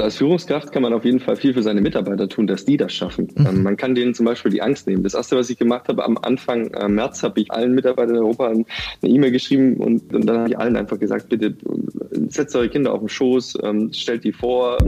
[0.00, 2.78] Also als Führungskraft kann man auf jeden Fall viel für seine Mitarbeiter tun, dass die
[2.78, 3.28] das schaffen.
[3.36, 3.46] Mhm.
[3.46, 5.02] Ähm, man kann denen zum Beispiel die Angst nehmen.
[5.02, 8.22] Das erste, was ich gemacht habe, am Anfang äh, März habe ich allen Mitarbeitern in
[8.22, 8.64] Europa eine
[9.02, 11.54] E-Mail geschrieben und, und dann habe ich allen einfach gesagt, bitte äh,
[12.30, 14.78] setzt eure Kinder auf den Schoß, ähm, stellt die vor.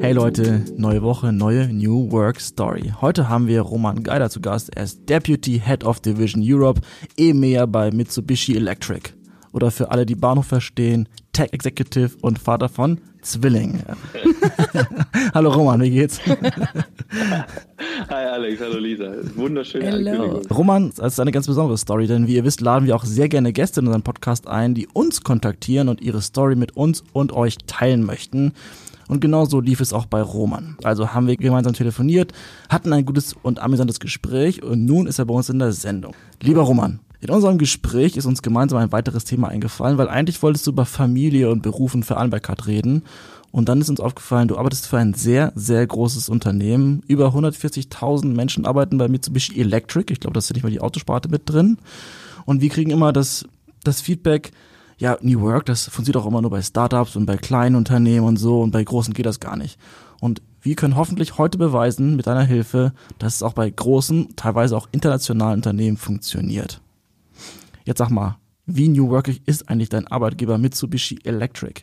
[0.00, 2.92] Hey Leute, neue Woche, neue New Work Story.
[3.00, 4.70] Heute haben wir Roman Geider zu Gast.
[4.76, 6.80] Er ist Deputy Head of Division Europe,
[7.16, 9.10] EMEA bei Mitsubishi Electric.
[9.52, 13.82] Oder für alle, die Bahnhof verstehen, Tech Executive und Vater von Zwillingen.
[15.34, 16.20] hallo Roman, wie geht's?
[18.08, 19.12] Hi Alex, hallo Lisa.
[19.36, 20.42] Wunderschöne Hello.
[20.50, 23.28] Roman, das ist eine ganz besondere Story, denn wie ihr wisst, laden wir auch sehr
[23.28, 27.32] gerne Gäste in unseren Podcast ein, die uns kontaktieren und ihre Story mit uns und
[27.32, 28.52] euch teilen möchten.
[29.08, 30.76] Und genau so lief es auch bei Roman.
[30.82, 32.32] Also haben wir gemeinsam telefoniert,
[32.68, 36.14] hatten ein gutes und amüsantes Gespräch und nun ist er bei uns in der Sendung.
[36.40, 40.66] Lieber Roman, in unserem Gespräch ist uns gemeinsam ein weiteres Thema eingefallen, weil eigentlich wolltest
[40.66, 43.04] du über Familie und Berufen für Albercat reden.
[43.52, 47.04] Und dann ist uns aufgefallen, du arbeitest für ein sehr, sehr großes Unternehmen.
[47.06, 50.12] Über 140.000 Menschen arbeiten bei Mitsubishi Electric.
[50.12, 51.78] Ich glaube, das ist nicht mal die Autosparte mit drin.
[52.44, 53.44] Und wir kriegen immer das,
[53.84, 54.50] das Feedback,
[54.98, 58.36] ja, New Work, das funktioniert auch immer nur bei Startups und bei kleinen Unternehmen und
[58.36, 59.78] so und bei großen geht das gar nicht.
[60.18, 64.76] Und wir können hoffentlich heute beweisen, mit deiner Hilfe, dass es auch bei großen, teilweise
[64.76, 66.80] auch internationalen Unternehmen funktioniert.
[67.84, 71.82] Jetzt sag mal, wie New Workig ist eigentlich dein Arbeitgeber Mitsubishi Electric?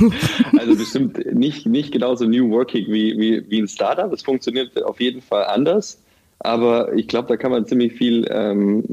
[0.58, 4.12] also bestimmt nicht, nicht genauso New Working wie, wie, wie ein Startup.
[4.12, 6.00] Es funktioniert auf jeden Fall anders.
[6.40, 8.84] Aber ich glaube, da kann man ziemlich viel ähm,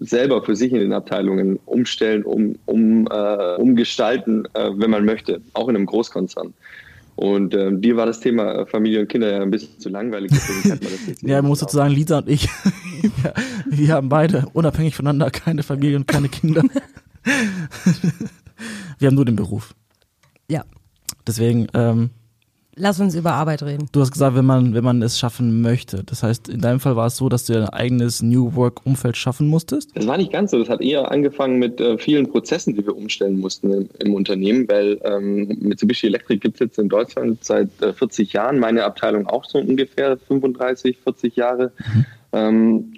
[0.00, 5.40] selber für sich in den Abteilungen umstellen, um, um, äh, umgestalten, äh, wenn man möchte,
[5.54, 6.54] auch in einem Großkonzern.
[7.16, 10.32] Und ähm, dir war das Thema Familie und Kinder ja ein bisschen zu langweilig.
[11.22, 12.48] ja, man muss sozusagen, Lisa und ich,
[13.02, 13.34] wir,
[13.66, 16.62] wir haben beide unabhängig voneinander keine Familie und keine Kinder.
[18.98, 19.74] wir haben nur den Beruf.
[20.50, 20.64] Ja.
[21.26, 22.10] Deswegen ähm,
[22.76, 23.88] Lass uns über Arbeit reden.
[23.92, 26.02] Du hast gesagt, wenn man, wenn man es schaffen möchte.
[26.04, 29.48] Das heißt, in deinem Fall war es so, dass du ein eigenes New Work-Umfeld schaffen
[29.48, 29.90] musstest?
[29.94, 30.58] Das war nicht ganz so.
[30.58, 34.68] Das hat eher angefangen mit äh, vielen Prozessen, die wir umstellen mussten im, im Unternehmen,
[34.68, 39.26] weil ähm, Mitsubishi Electric gibt es jetzt in Deutschland seit äh, 40 Jahren, meine Abteilung
[39.26, 41.72] auch so ungefähr 35, 40 Jahre.
[41.94, 42.06] Mhm.
[42.32, 42.92] Ähm,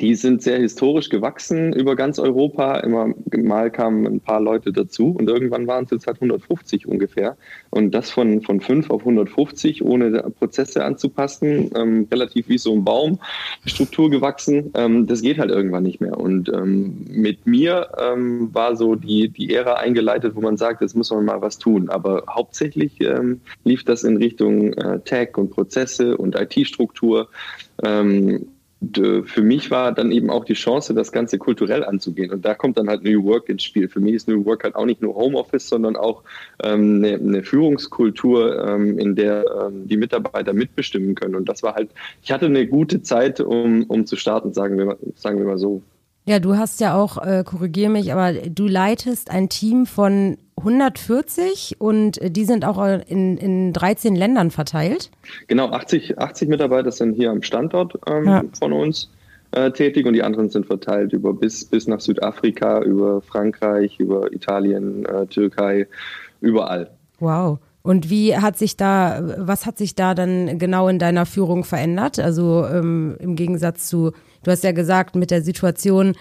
[0.00, 2.78] die sind sehr historisch gewachsen über ganz Europa.
[2.78, 7.36] Immer mal kamen ein paar Leute dazu und irgendwann waren es jetzt halt 150 ungefähr.
[7.70, 12.84] Und das von, von 5 auf 150, ohne Prozesse anzupassen, ähm, relativ wie so ein
[12.84, 13.18] Baum,
[13.66, 16.18] Struktur gewachsen, ähm, das geht halt irgendwann nicht mehr.
[16.18, 20.96] Und ähm, mit mir ähm, war so die, die Ära eingeleitet, wo man sagt, jetzt
[20.96, 21.88] muss man mal was tun.
[21.88, 27.28] Aber hauptsächlich ähm, lief das in Richtung äh, Tech und Prozesse und IT-Struktur.
[27.82, 32.30] Ähm, äh, für mich war dann eben auch die Chance, das Ganze kulturell anzugehen.
[32.30, 33.88] Und da kommt dann halt New Work ins Spiel.
[33.88, 36.22] Für mich ist New Work halt auch nicht nur Homeoffice, sondern auch
[36.62, 41.34] ähm, eine, eine, Führungskultur, ähm, in der ähm, die Mitarbeiter mitbestimmen können.
[41.34, 41.90] Und das war halt,
[42.22, 45.82] ich hatte eine gute Zeit, um, um zu starten, sagen wir, sagen wir mal so.
[46.24, 51.76] Ja, du hast ja auch, äh, korrigier mich, aber du leitest ein Team von 140
[51.80, 55.10] und die sind auch in, in 13 Ländern verteilt.
[55.46, 58.44] Genau, 80, 80 Mitarbeiter sind hier am Standort ähm, ja.
[58.58, 59.10] von uns
[59.52, 64.32] äh, tätig und die anderen sind verteilt über bis, bis nach Südafrika, über Frankreich, über
[64.32, 65.86] Italien, äh, Türkei,
[66.40, 66.90] überall.
[67.18, 67.58] Wow.
[67.82, 72.18] Und wie hat sich da, was hat sich da dann genau in deiner Führung verändert?
[72.18, 76.14] Also ähm, im Gegensatz zu, du hast ja gesagt, mit der Situation,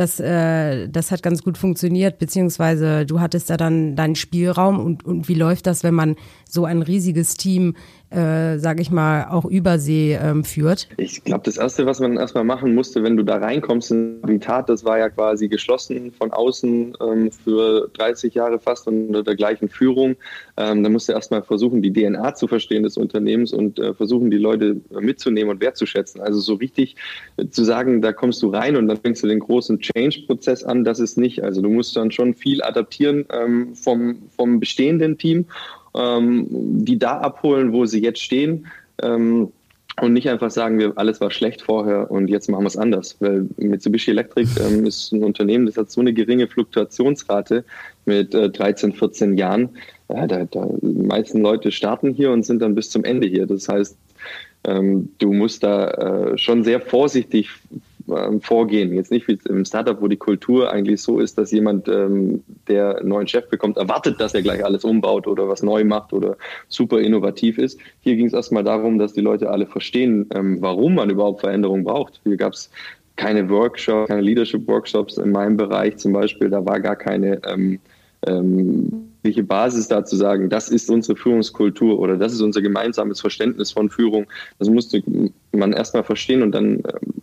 [0.00, 5.04] das, äh, das hat ganz gut funktioniert, beziehungsweise du hattest da dann deinen Spielraum und,
[5.04, 6.16] und wie läuft das, wenn man
[6.48, 7.74] so ein riesiges Team
[8.10, 10.88] äh, sage ich mal, auch Übersee ähm, führt?
[10.96, 14.38] Ich glaube, das Erste, was man erstmal machen musste, wenn du da reinkommst in die
[14.38, 19.36] Tat, das war ja quasi geschlossen von außen ähm, für 30 Jahre fast unter der
[19.36, 20.16] gleichen Führung.
[20.56, 24.30] Ähm, da musst du erstmal versuchen, die DNA zu verstehen des Unternehmens und äh, versuchen,
[24.30, 26.20] die Leute mitzunehmen und wertzuschätzen.
[26.20, 26.96] Also so richtig
[27.36, 30.84] äh, zu sagen, da kommst du rein und dann fängst du den großen Change-Prozess an,
[30.84, 31.44] das ist nicht.
[31.44, 35.46] Also du musst dann schon viel adaptieren ähm, vom, vom bestehenden Team
[35.94, 38.66] ähm, die da abholen, wo sie jetzt stehen.
[39.02, 39.52] Ähm,
[40.00, 43.16] und nicht einfach sagen, wir alles war schlecht vorher und jetzt machen wir es anders.
[43.20, 47.64] Weil Mitsubishi Electric ähm, ist ein Unternehmen, das hat so eine geringe Fluktuationsrate
[48.06, 49.70] mit äh, 13, 14 Jahren.
[50.08, 53.46] Ja, da, da, die meisten Leute starten hier und sind dann bis zum Ende hier.
[53.46, 53.96] Das heißt,
[54.64, 57.50] ähm, du musst da äh, schon sehr vorsichtig
[58.16, 58.94] ähm, vorgehen.
[58.94, 62.98] Jetzt nicht wie im Startup, wo die Kultur eigentlich so ist, dass jemand, ähm, der
[62.98, 66.36] einen neuen Chef bekommt, erwartet, dass er gleich alles umbaut oder was neu macht oder
[66.68, 67.78] super innovativ ist.
[68.00, 71.84] Hier ging es erstmal darum, dass die Leute alle verstehen, ähm, warum man überhaupt Veränderungen
[71.84, 72.20] braucht.
[72.24, 72.70] Hier gab es
[73.16, 76.50] keine Workshops, keine Leadership-Workshops in meinem Bereich zum Beispiel.
[76.50, 77.78] Da war gar keine ähm,
[78.26, 83.20] ähm, welche Basis da zu sagen, das ist unsere Führungskultur oder das ist unser gemeinsames
[83.20, 84.26] Verständnis von Führung.
[84.58, 85.02] Das musste
[85.52, 87.14] man erstmal verstehen und dann ähm,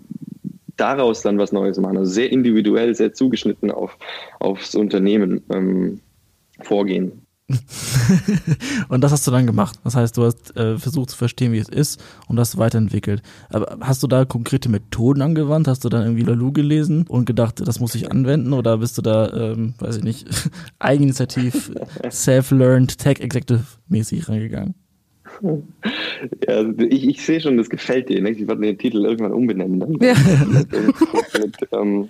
[0.77, 1.97] daraus dann was Neues machen.
[1.97, 3.97] Also sehr individuell, sehr zugeschnitten auf,
[4.39, 5.99] aufs Unternehmen ähm,
[6.61, 7.27] vorgehen.
[8.89, 9.79] und das hast du dann gemacht.
[9.83, 13.21] Das heißt, du hast äh, versucht zu verstehen, wie es ist und hast weiterentwickelt.
[13.49, 15.67] Aber hast du da konkrete Methoden angewandt?
[15.67, 18.51] Hast du dann irgendwie Lalu gelesen und gedacht, das muss ich anwenden?
[18.51, 20.27] Oder bist du da, ähm, weiß ich nicht,
[20.79, 21.71] Eigeninitiativ,
[22.09, 24.75] Self-Learned, Tech-Executive mäßig reingegangen?
[25.41, 28.21] Ja, also ich, ich sehe schon, das gefällt dir.
[28.21, 28.31] Ne?
[28.31, 29.79] Ich werde den Titel irgendwann umbenennen.
[29.79, 29.93] Dann.
[29.99, 30.15] Ja.
[30.47, 30.71] mit,
[31.39, 32.09] mit, ähm,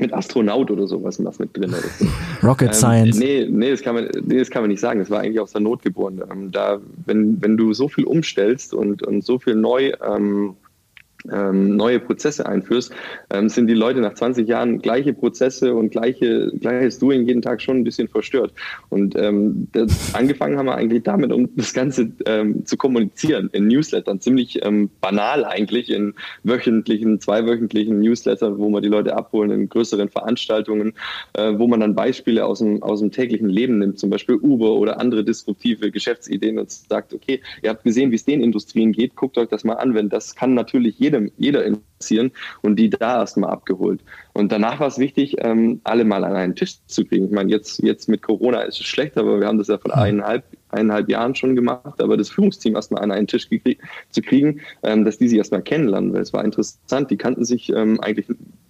[0.00, 1.74] mit Astronaut oder sowas was mit drin.
[1.98, 2.06] So.
[2.46, 3.18] Rocket ähm, Science.
[3.18, 5.00] Nee, nee, das kann man, nee, das kann man nicht sagen.
[5.00, 6.22] Das war eigentlich aus der Not geboren.
[6.30, 10.56] Ähm, da, wenn, wenn du so viel umstellst und, und so viel neu ähm,
[11.30, 12.92] ähm, neue Prozesse einführst,
[13.30, 17.60] ähm, sind die Leute nach 20 Jahren gleiche Prozesse und gleiche, gleiches Doing jeden Tag
[17.60, 18.52] schon ein bisschen verstört.
[18.88, 23.66] Und ähm, das, angefangen haben wir eigentlich damit, um das Ganze ähm, zu kommunizieren in
[23.66, 24.20] Newslettern.
[24.20, 30.08] Ziemlich ähm, banal eigentlich in wöchentlichen, zweiwöchentlichen Newslettern, wo man die Leute abholen in größeren
[30.08, 30.94] Veranstaltungen,
[31.34, 34.72] äh, wo man dann Beispiele aus dem, aus dem täglichen Leben nimmt, zum Beispiel Uber
[34.72, 39.16] oder andere disruptive Geschäftsideen und sagt, okay, ihr habt gesehen, wie es den Industrien geht,
[39.16, 42.32] guckt euch das mal an, wenn das kann natürlich jeder jedem, jeder interessieren
[42.62, 44.00] und die da erstmal abgeholt.
[44.34, 47.26] Und danach war es wichtig, ähm, alle mal an einen Tisch zu kriegen.
[47.26, 49.96] Ich meine, jetzt, jetzt mit Corona ist es schlecht, aber wir haben das ja vor
[49.96, 53.48] eineinhalb, eineinhalb Jahren schon gemacht, aber das Führungsteam erstmal an einen Tisch
[54.10, 57.10] zu kriegen, ähm, dass die sich erstmal kennenlernen, weil es war interessant.
[57.10, 58.26] Die kannten sich ähm, eigentlich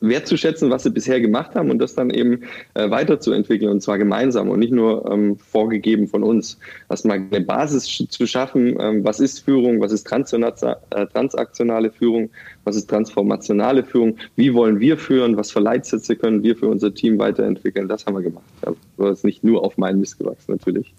[0.00, 2.42] wertzuschätzen, was sie bisher gemacht haben und das dann eben
[2.74, 6.58] äh, weiterzuentwickeln und zwar gemeinsam und nicht nur ähm, vorgegeben von uns.
[6.88, 12.30] Erstmal eine Basis zu schaffen, ähm, was ist Führung, was ist äh, transaktionale Führung,
[12.64, 16.92] was ist transformationale Führung, wie wollen wir führen, was für Leitsätze können wir für unser
[16.92, 18.44] Team weiterentwickeln, das haben wir gemacht.
[18.62, 20.94] Aber das ist nicht nur auf meinen Mist gewachsen natürlich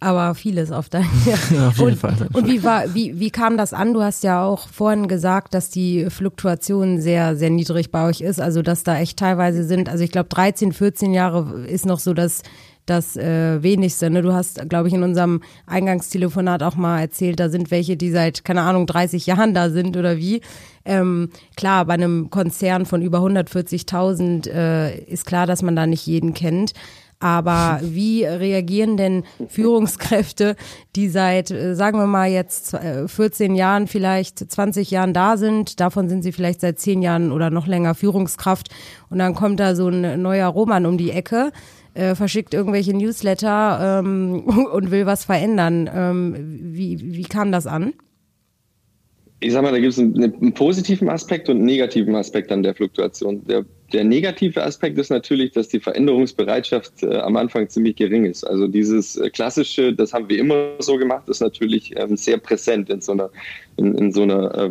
[0.00, 2.14] aber vieles auf dein ja, auf jeden und, Fall.
[2.32, 3.94] Und wie war, wie, wie kam das an?
[3.94, 8.40] Du hast ja auch vorhin gesagt, dass die Fluktuation sehr, sehr niedrig bei euch ist,
[8.40, 12.14] also dass da echt teilweise sind, also ich glaube 13, 14 Jahre ist noch so
[12.14, 12.42] das,
[12.86, 14.08] das äh, wenigste.
[14.08, 14.22] Ne?
[14.22, 18.44] Du hast, glaube ich, in unserem Eingangstelefonat auch mal erzählt, da sind welche, die seit,
[18.44, 20.40] keine Ahnung, 30 Jahren da sind oder wie.
[20.84, 26.06] Ähm, klar, bei einem Konzern von über 140.000 äh, ist klar, dass man da nicht
[26.06, 26.72] jeden kennt.
[27.20, 30.54] Aber wie reagieren denn Führungskräfte,
[30.94, 35.80] die seit, äh, sagen wir mal jetzt 14 äh, Jahren, vielleicht 20 Jahren da sind,
[35.80, 38.68] davon sind sie vielleicht seit 10 Jahren oder noch länger Führungskraft
[39.10, 41.50] und dann kommt da so ein neuer Roman um die Ecke,
[41.94, 45.90] äh, verschickt irgendwelche Newsletter ähm, und will was verändern.
[45.92, 47.94] Ähm, wie, wie kam das an?
[49.40, 52.62] Ich sag mal, da gibt es einen, einen, positiven Aspekt und einen negativen Aspekt an
[52.62, 53.44] der Fluktuation.
[53.46, 58.44] Der der negative Aspekt ist natürlich, dass die Veränderungsbereitschaft äh, am Anfang ziemlich gering ist.
[58.44, 62.90] Also dieses äh, klassische, das haben wir immer so gemacht, ist natürlich ähm, sehr präsent
[62.90, 63.30] in so einer,
[63.78, 64.70] in, in so einer äh,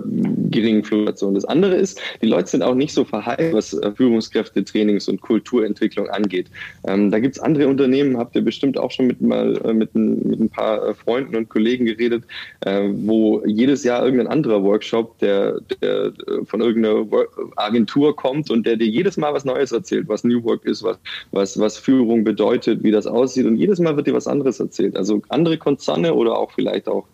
[0.49, 1.33] geringen Fluktuation.
[1.33, 5.21] Das andere ist, die Leute sind auch nicht so verheilt, was äh, Führungskräfte, Trainings und
[5.21, 6.47] Kulturentwicklung angeht.
[6.87, 10.29] Ähm, da gibt's andere Unternehmen, habt ihr bestimmt auch schon mit mal äh, mit, ein,
[10.29, 12.23] mit ein paar äh, Freunden und Kollegen geredet,
[12.61, 17.05] äh, wo jedes Jahr irgendein anderer Workshop, der, der äh, von irgendeiner
[17.55, 20.97] Agentur kommt und der dir jedes Mal was Neues erzählt, was New Work ist, was,
[21.31, 23.45] was, was Führung bedeutet, wie das aussieht.
[23.45, 24.95] Und jedes Mal wird dir was anderes erzählt.
[24.97, 27.05] Also andere Konzerne oder auch vielleicht auch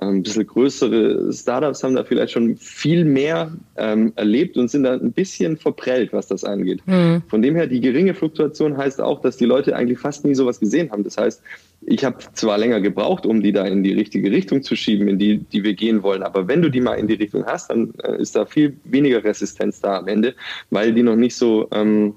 [0.00, 4.84] ähm, ein bisschen größere Startups haben da vielleicht schon viel mehr ähm, erlebt und sind
[4.84, 6.80] da ein bisschen verprellt, was das angeht.
[6.86, 7.22] Mhm.
[7.28, 10.60] Von dem her, die geringe Fluktuation heißt auch, dass die Leute eigentlich fast nie sowas
[10.60, 11.04] gesehen haben.
[11.04, 11.42] Das heißt,
[11.82, 15.18] ich habe zwar länger gebraucht, um die da in die richtige Richtung zu schieben, in
[15.18, 17.94] die, die wir gehen wollen, aber wenn du die mal in die Richtung hast, dann
[18.02, 20.34] äh, ist da viel weniger Resistenz da am Ende,
[20.70, 22.14] weil die noch nicht so ähm,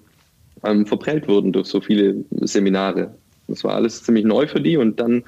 [0.63, 3.13] ähm, verprellt wurden durch so viele Seminare.
[3.47, 5.23] Das war alles ziemlich neu für die und dann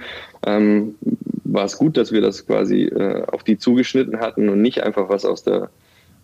[0.45, 0.95] ähm,
[1.43, 5.09] war es gut, dass wir das quasi äh, auf die zugeschnitten hatten und nicht einfach
[5.09, 5.69] was aus der,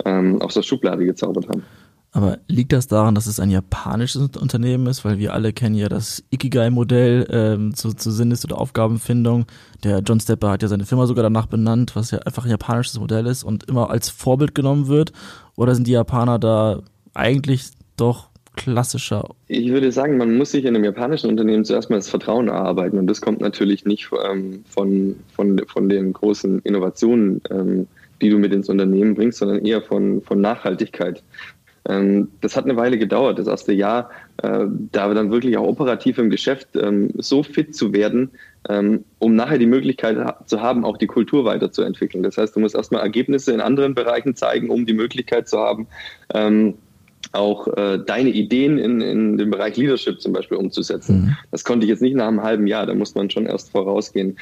[0.06, 1.64] ähm, aus der Schublade gezaubert haben.
[2.12, 5.06] Aber liegt das daran, dass es ein japanisches Unternehmen ist?
[5.06, 9.46] Weil wir alle kennen ja das Ikigai-Modell ähm, zu, zu Sinnes- oder Aufgabenfindung.
[9.84, 13.00] Der John Stepper hat ja seine Firma sogar danach benannt, was ja einfach ein japanisches
[13.00, 15.14] Modell ist und immer als Vorbild genommen wird.
[15.56, 16.82] Oder sind die Japaner da
[17.14, 18.29] eigentlich doch
[18.60, 19.30] klassischer?
[19.48, 22.98] Ich würde sagen, man muss sich in einem japanischen Unternehmen zuerst mal das Vertrauen erarbeiten.
[22.98, 27.88] Und das kommt natürlich nicht ähm, von, von, von den großen Innovationen, ähm,
[28.22, 31.24] die du mit ins Unternehmen bringst, sondern eher von, von Nachhaltigkeit.
[31.88, 34.10] Ähm, das hat eine Weile gedauert, das erste Jahr,
[34.44, 38.32] äh, da dann wirklich auch operativ im Geschäft ähm, so fit zu werden,
[38.68, 42.24] ähm, um nachher die Möglichkeit zu haben, auch die Kultur weiterzuentwickeln.
[42.24, 45.88] Das heißt, du musst erstmal Ergebnisse in anderen Bereichen zeigen, um die Möglichkeit zu haben,
[47.32, 51.22] auch äh, deine Ideen in, in dem Bereich Leadership zum Beispiel umzusetzen.
[51.22, 51.38] Mhm.
[51.52, 54.38] Das konnte ich jetzt nicht nach einem halben Jahr, da muss man schon erst vorausgehen.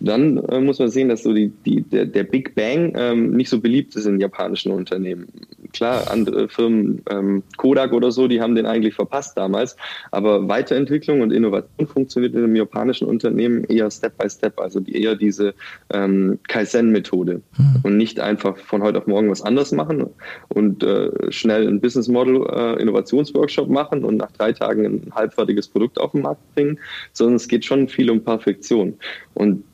[0.00, 3.50] Dann äh, muss man sehen, dass so die, die, der, der Big Bang ähm, nicht
[3.50, 5.28] so beliebt ist in japanischen Unternehmen.
[5.72, 9.76] Klar, andere Firmen, ähm, Kodak oder so, die haben den eigentlich verpasst damals,
[10.10, 15.14] aber Weiterentwicklung und Innovation funktioniert in einem japanischen Unternehmen eher Step by Step, also eher
[15.14, 15.54] diese
[15.92, 17.80] ähm, Kaizen-Methode mhm.
[17.82, 20.06] und nicht einfach von heute auf morgen was anderes machen
[20.48, 26.00] und äh, schnell ein Business Model Innovationsworkshop machen und nach drei Tagen ein halbfertiges Produkt
[26.00, 26.78] auf den Markt bringen,
[27.12, 28.94] sondern es geht schon viel um Perfektion.
[29.34, 29.64] Und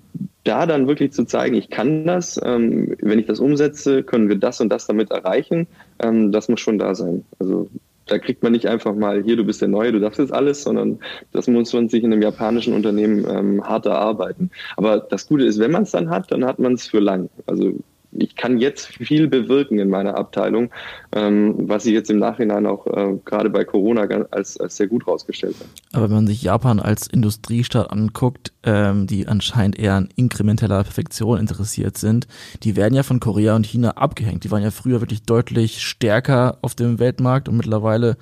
[0.45, 4.37] da dann wirklich zu zeigen, ich kann das, ähm, wenn ich das umsetze, können wir
[4.37, 5.67] das und das damit erreichen,
[5.99, 7.25] ähm, das muss schon da sein.
[7.39, 7.69] Also
[8.07, 10.63] da kriegt man nicht einfach mal, hier, du bist der Neue, du darfst jetzt alles,
[10.63, 11.01] sondern
[11.33, 14.51] das muss man sich in einem japanischen Unternehmen ähm, hart erarbeiten.
[14.77, 17.29] Aber das Gute ist, wenn man es dann hat, dann hat man es für lang.
[17.47, 17.75] Also
[18.19, 20.71] ich kann jetzt viel bewirken in meiner Abteilung,
[21.13, 25.07] ähm, was sich jetzt im Nachhinein auch äh, gerade bei Corona als, als sehr gut
[25.07, 25.67] rausgestellt hat.
[25.93, 31.39] Aber wenn man sich Japan als Industriestaat anguckt, ähm, die anscheinend eher an inkrementeller Perfektion
[31.39, 32.27] interessiert sind,
[32.63, 34.45] die werden ja von Korea und China abgehängt.
[34.45, 38.17] Die waren ja früher wirklich deutlich stärker auf dem Weltmarkt und mittlerweile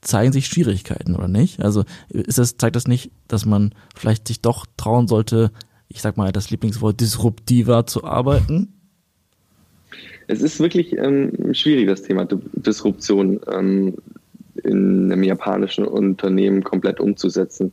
[0.00, 1.62] zeigen sich Schwierigkeiten, oder nicht?
[1.62, 5.50] Also ist das, zeigt das nicht, dass man vielleicht sich doch trauen sollte,
[5.88, 8.75] ich sag mal das Lieblingswort disruptiver zu arbeiten?
[10.28, 13.94] Es ist wirklich ähm, schwierig, das Thema Disruption ähm,
[14.64, 17.72] in einem japanischen Unternehmen komplett umzusetzen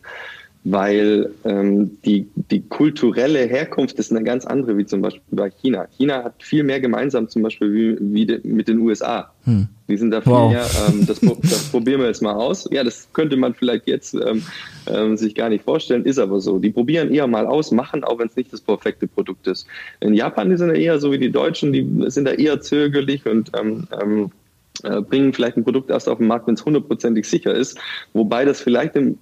[0.66, 5.88] weil ähm, die, die kulturelle Herkunft ist eine ganz andere, wie zum Beispiel bei China.
[5.98, 9.32] China hat viel mehr gemeinsam zum Beispiel wie, wie de, mit den USA.
[9.44, 9.68] Hm.
[9.90, 10.52] Die sind da viel wow.
[10.52, 12.70] mehr, ähm, das, das probieren wir jetzt mal aus.
[12.72, 14.42] Ja, das könnte man vielleicht jetzt ähm,
[14.88, 16.60] ähm, sich gar nicht vorstellen, ist aber so.
[16.60, 19.68] Die probieren eher mal aus, machen, auch wenn es nicht das perfekte Produkt ist.
[20.00, 23.26] In Japan, die sind ja eher so wie die Deutschen, die sind da eher zögerlich
[23.26, 24.43] und ähm, ähm, äh,
[24.82, 27.78] bringen vielleicht ein Produkt erst auf den Markt, wenn es hundertprozentig sicher ist,
[28.14, 29.18] wobei das vielleicht im,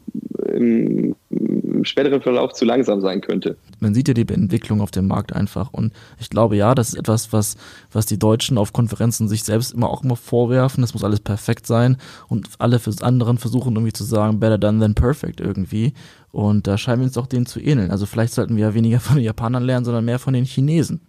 [0.48, 3.58] im, im, späteren Verlauf zu langsam sein könnte.
[3.79, 7.00] Man sieht ja die Entwicklung auf dem Markt einfach und ich glaube ja, das ist
[7.00, 7.58] etwas, was,
[7.91, 11.67] was die Deutschen auf Konferenzen sich selbst immer auch immer vorwerfen, das muss alles perfekt
[11.67, 11.98] sein
[12.29, 15.93] und alle fürs anderen versuchen irgendwie zu sagen, better done than perfect irgendwie
[16.31, 17.91] und da scheinen wir uns auch denen zu ähneln.
[17.91, 21.01] Also vielleicht sollten wir ja weniger von den Japanern lernen, sondern mehr von den Chinesen.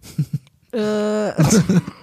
[0.73, 1.31] Äh.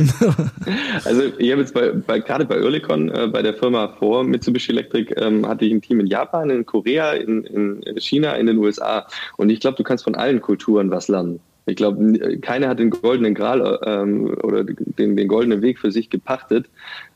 [1.04, 4.72] also ich habe jetzt bei, bei gerade bei Oerlikon, äh, bei der Firma vor Mitsubishi
[4.72, 8.58] Electric, ähm, hatte ich ein Team in Japan, in Korea, in, in China, in den
[8.58, 9.06] USA.
[9.36, 11.40] Und ich glaube, du kannst von allen Kulturen was lernen.
[11.70, 16.10] Ich glaube, keiner hat den goldenen Gral ähm, oder den, den goldenen Weg für sich
[16.10, 16.68] gepachtet.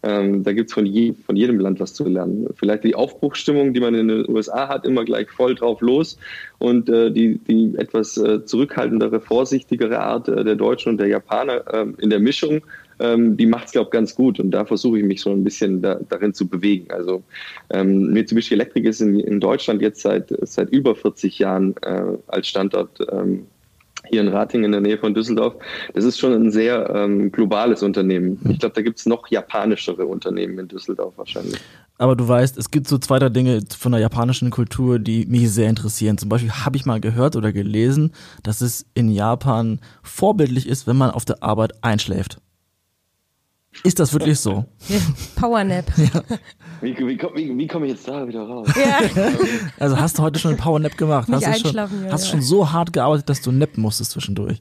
[0.02, 2.46] Ähm, da gibt es von, je, von jedem Land was zu lernen.
[2.54, 6.18] Vielleicht die Aufbruchsstimmung, die man in den USA hat, immer gleich voll drauf los
[6.58, 11.64] und äh, die, die etwas äh, zurückhaltendere, vorsichtigere Art äh, der Deutschen und der Japaner
[11.72, 12.62] ähm, in der Mischung,
[13.00, 14.38] ähm, die macht es, glaube ich, ganz gut.
[14.38, 16.90] Und da versuche ich mich so ein bisschen da, darin zu bewegen.
[16.90, 17.22] Also
[17.70, 22.48] ähm, Mitsubishi Electric ist in, in Deutschland jetzt seit, seit über 40 Jahren äh, als
[22.48, 23.46] Standort ähm,
[24.08, 25.54] hier in Rating in der Nähe von Düsseldorf.
[25.94, 28.38] Das ist schon ein sehr ähm, globales Unternehmen.
[28.48, 31.60] Ich glaube, da gibt es noch japanischere Unternehmen in Düsseldorf wahrscheinlich.
[31.96, 35.50] Aber du weißt, es gibt so zwei, drei Dinge von der japanischen Kultur, die mich
[35.52, 36.18] sehr interessieren.
[36.18, 40.96] Zum Beispiel habe ich mal gehört oder gelesen, dass es in Japan vorbildlich ist, wenn
[40.96, 42.38] man auf der Arbeit einschläft.
[43.82, 44.64] Ist das wirklich so?
[45.36, 45.86] Powernap.
[45.98, 46.22] Ja.
[46.80, 48.68] Wie, wie, wie, wie komme ich jetzt da wieder raus?
[48.76, 49.00] Ja.
[49.78, 51.28] Also hast du heute schon einen Powernap gemacht?
[51.28, 52.30] Nicht hast du schon, ja, hast ja.
[52.30, 54.60] schon so hart gearbeitet, dass du nappen musstest zwischendurch?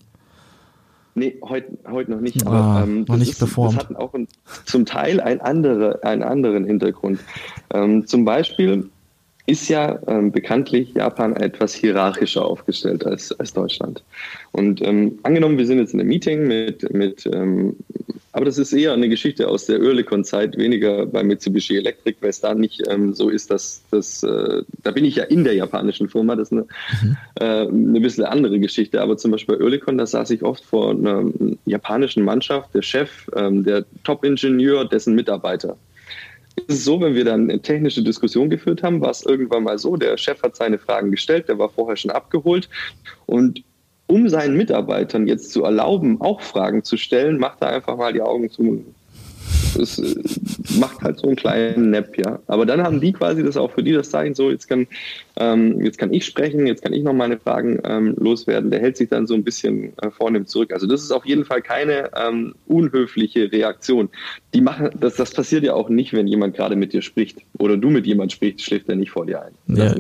[1.16, 2.46] Nee, heute heut noch nicht.
[2.48, 3.78] Ah, aber ähm, noch nicht ist, performt.
[3.78, 4.28] Das hat auch ein,
[4.66, 7.20] zum Teil ein andere, einen anderen Hintergrund.
[7.72, 8.90] Ähm, zum Beispiel
[9.46, 14.04] ist ja ähm, bekanntlich Japan etwas hierarchischer aufgestellt als, als Deutschland.
[14.52, 17.76] Und ähm, angenommen, wir sind jetzt in einem Meeting mit, mit ähm,
[18.36, 22.42] aber das ist eher eine Geschichte aus der Oerlikon-Zeit, weniger bei Mitsubishi Electric, weil es
[22.42, 26.10] da nicht ähm, so ist, dass das, äh, da bin ich ja in der japanischen
[26.10, 26.66] Firma, das ist eine,
[27.04, 27.18] mhm.
[27.40, 29.02] äh, eine bisschen andere Geschichte.
[29.02, 31.26] Aber zum Beispiel bei Oerlikon, da saß ich oft vor einer
[31.66, 35.78] japanischen Mannschaft, der Chef, ähm, der Top-Ingenieur, dessen Mitarbeiter
[36.68, 40.18] so, wenn wir dann eine technische Diskussion geführt haben, war es irgendwann mal so, der
[40.18, 42.70] Chef hat seine Fragen gestellt, der war vorher schon abgeholt.
[43.26, 43.64] Und
[44.08, 48.22] um seinen Mitarbeitern jetzt zu erlauben, auch Fragen zu stellen, macht er einfach mal die
[48.22, 48.84] Augen zu
[49.80, 50.16] es äh,
[50.80, 52.40] macht halt so einen kleinen Nap, ja.
[52.48, 54.88] Aber dann haben die quasi das auch für die das Zeichen, so jetzt kann,
[55.38, 58.72] ähm, jetzt kann ich sprechen, jetzt kann ich noch meine Fragen ähm, loswerden.
[58.72, 60.74] Der hält sich dann so ein bisschen äh, vornehm zurück.
[60.74, 64.10] Also das ist auf jeden Fall keine ähm, unhöfliche Reaktion.
[64.54, 67.78] Die machen, das, das passiert ja auch nicht, wenn jemand gerade mit dir spricht oder
[67.78, 69.54] du mit jemand sprichst, schläft er nicht vor dir ein.
[69.68, 69.96] Ja,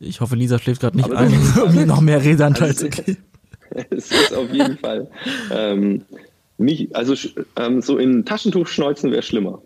[0.00, 1.32] ich hoffe, Lisa schläft gerade nicht Aber ein,
[1.64, 3.18] um mir noch mehr Redeanteil also, zu geben.
[3.90, 5.10] Es ist auf jeden Fall
[5.52, 6.02] ähm,
[6.58, 7.14] nicht, also
[7.56, 9.62] ähm, so in Taschentuch schneuzen wäre schlimmer.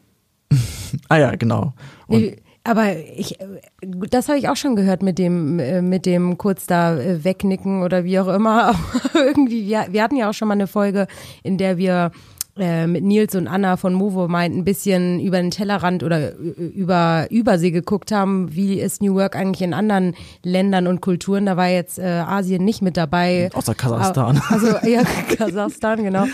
[1.08, 1.72] ah ja, genau.
[2.06, 3.38] Und aber ich,
[3.80, 7.82] das habe ich auch schon gehört mit dem, äh, mit dem kurz da äh, wegnicken
[7.82, 8.68] oder wie auch immer.
[9.12, 11.08] Aber irgendwie, wir, wir hatten ja auch schon mal eine Folge,
[11.42, 12.12] in der wir
[12.58, 17.26] äh, mit Nils und Anna von Movo meint, ein bisschen über den Tellerrand oder über
[17.30, 21.46] Übersee geguckt haben, wie ist New Work eigentlich in anderen Ländern und Kulturen.
[21.46, 23.50] Da war jetzt äh, Asien nicht mit dabei.
[23.54, 24.42] Außer Kasachstan.
[24.48, 25.02] Also ja,
[25.36, 26.26] Kasachstan, genau.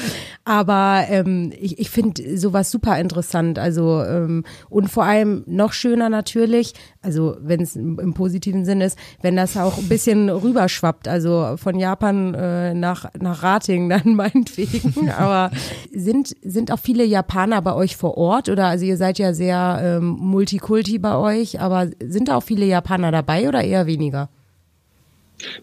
[0.44, 3.58] Aber ähm, ich, ich finde sowas super interessant.
[3.58, 8.98] Also ähm, und vor allem noch schöner natürlich, also wenn es im positiven Sinn ist,
[9.22, 11.06] wenn das auch ein bisschen rüberschwappt.
[11.06, 15.10] Also von Japan äh, nach, nach Rating dann meinetwegen.
[15.10, 15.50] Aber
[16.08, 19.78] sind, sind auch viele Japaner bei euch vor Ort oder also ihr seid ja sehr
[19.82, 24.30] ähm, Multikulti bei euch, aber sind da auch viele Japaner dabei oder eher weniger?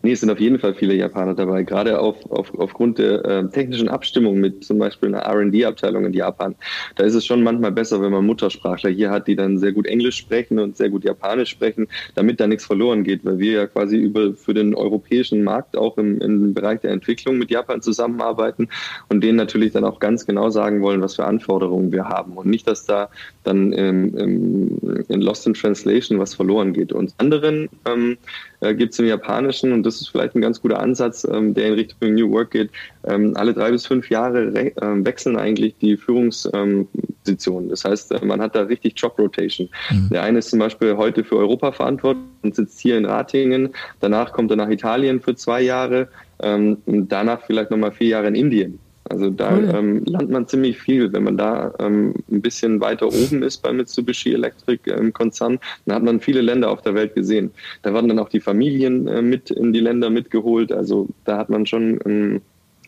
[0.02, 3.50] Nee, es sind auf jeden Fall viele Japaner dabei, gerade auf, auf, aufgrund der äh,
[3.50, 6.56] technischen Abstimmung mit zum Beispiel einer RD-Abteilung in Japan.
[6.96, 9.86] Da ist es schon manchmal besser, wenn man Muttersprachler hier hat, die dann sehr gut
[9.88, 13.68] Englisch sprechen und sehr gut Japanisch sprechen, damit da nichts verloren geht, weil wir ja
[13.68, 18.70] quasi über für den europäischen Markt auch im, im Bereich der Entwicklung mit Japan zusammenarbeiten
[19.10, 22.34] und denen natürlich dann auch ganz genau sagen wollen, was für Anforderungen wir haben.
[22.38, 23.10] Und nicht, dass da
[23.44, 26.94] dann im, in Lost in Translation was verloren geht.
[26.94, 28.18] Und anderen ähm,
[28.55, 31.68] äh, gibt es im Japanischen, und das ist vielleicht ein ganz guter Ansatz, ähm, der
[31.68, 32.70] in Richtung New Work geht,
[33.04, 34.72] ähm, alle drei bis fünf Jahre äh,
[35.06, 37.70] wechseln eigentlich die Führungspositionen.
[37.70, 39.70] das heißt, äh, man hat da richtig Job Rotation.
[39.92, 40.10] Mhm.
[40.12, 43.70] Der eine ist zum Beispiel heute für Europa verantwortlich und sitzt hier in Ratingen.
[44.00, 46.08] Danach kommt er nach Italien für zwei Jahre
[46.42, 48.80] ähm, und danach vielleicht nochmal vier Jahre in Indien.
[49.10, 49.72] Also da cool.
[49.74, 51.14] ähm, lernt man ziemlich viel.
[51.14, 55.96] Wenn man da ähm, ein bisschen weiter oben ist bei Mitsubishi Electric im Konzern, dann
[55.96, 57.52] hat man viele Länder auf der Welt gesehen.
[57.84, 60.72] Da werden dann auch die Familien äh, mit in die Länder mitgeholt.
[60.72, 62.42] Also da hat man schon einen,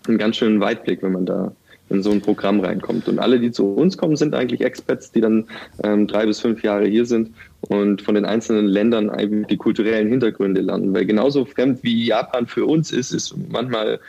[0.08, 1.52] einen ganz schönen Weitblick, wenn man da
[1.90, 3.08] in so ein Programm reinkommt.
[3.08, 5.46] Und alle, die zu uns kommen, sind eigentlich Expats, die dann
[5.84, 10.62] ähm, drei bis fünf Jahre hier sind und von den einzelnen Ländern die kulturellen Hintergründe
[10.62, 10.94] lernen.
[10.94, 14.00] Weil genauso fremd wie Japan für uns ist, ist manchmal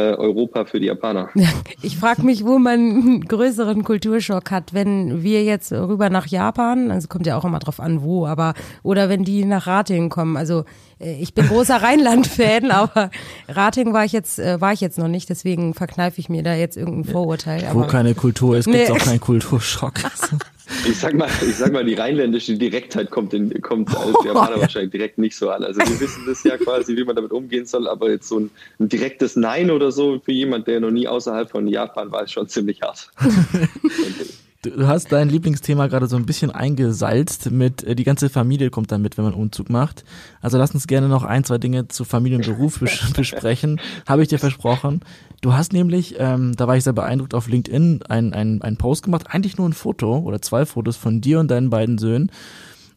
[0.00, 1.30] Europa für die Japaner.
[1.82, 6.90] Ich frage mich, wo man einen größeren Kulturschock hat, wenn wir jetzt rüber nach Japan,
[6.90, 10.36] also kommt ja auch immer drauf an, wo, aber oder wenn die nach Ratingen kommen.
[10.36, 10.64] Also
[10.98, 13.10] äh, ich bin großer Rheinland-Fan, aber
[13.48, 16.54] Ratingen war ich jetzt äh, war ich jetzt noch nicht, deswegen verkneife ich mir da
[16.54, 17.68] jetzt irgendein Vorurteil.
[17.72, 18.94] Wo keine Kultur ist, gibt es nee.
[18.94, 19.94] auch keinen Kulturschock.
[20.88, 24.60] Ich sag mal, ich sag mal, die rheinländische Direktheit kommt, in, kommt als Japaner oh,
[24.60, 25.62] wahrscheinlich direkt nicht so an.
[25.62, 28.50] Also wir wissen das ja quasi, wie man damit umgehen soll, aber jetzt so ein,
[28.80, 32.32] ein direktes Nein oder so für jemand, der noch nie außerhalb von Japan war, ist
[32.32, 33.10] schon ziemlich hart.
[34.70, 38.90] Du hast dein Lieblingsthema gerade so ein bisschen eingesalzt mit, äh, die ganze Familie kommt
[38.90, 40.04] dann mit, wenn man Umzug macht.
[40.40, 43.80] Also lass uns gerne noch ein, zwei Dinge zu Familie und Beruf bes besprechen.
[44.06, 45.00] Habe ich dir versprochen.
[45.40, 49.26] Du hast nämlich, ähm, da war ich sehr beeindruckt, auf LinkedIn einen ein Post gemacht,
[49.28, 52.30] eigentlich nur ein Foto oder zwei Fotos von dir und deinen beiden Söhnen.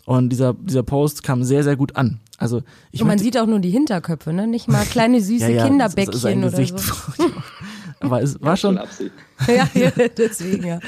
[0.06, 2.20] Und dieser, dieser Post kam sehr, sehr gut an.
[2.40, 4.48] Also ich und man sieht auch nur die Hinterköpfe, ne?
[4.48, 6.76] Nicht mal kleine süße ja, ja, Kinderbäckchen oder so.
[8.00, 8.80] Aber es war schon.
[9.48, 10.80] ja, ja, deswegen, ja.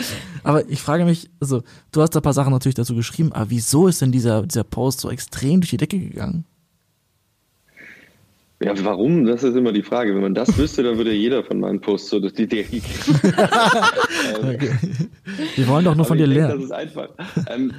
[0.44, 3.50] Aber ich frage mich, also, du hast da ein paar Sachen natürlich dazu geschrieben, aber
[3.50, 6.46] wieso ist denn dieser, dieser Post so extrem durch die Decke gegangen?
[8.64, 9.26] Ja, warum?
[9.26, 10.14] Das ist immer die Frage.
[10.14, 12.66] Wenn man das wüsste, dann würde jeder von meinen Posts so die Idee
[14.42, 14.72] okay.
[15.56, 16.56] Wir wollen doch nur von dir denke, lernen.
[16.56, 17.10] Das ist einfach.
[17.50, 17.74] Ähm,